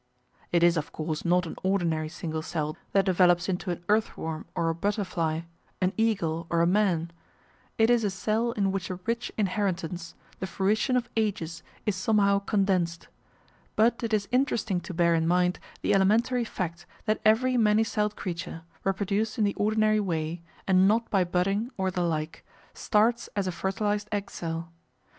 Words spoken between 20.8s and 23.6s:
not by budding or the like, starts as a